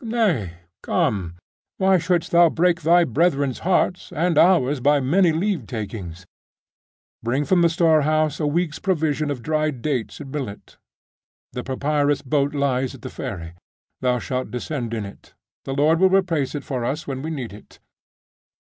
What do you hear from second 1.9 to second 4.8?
shouldst thou break thy brethren's hearts and ours